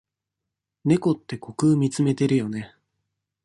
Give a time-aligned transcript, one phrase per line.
[0.83, 2.75] 猫って虚空みつめてるよね。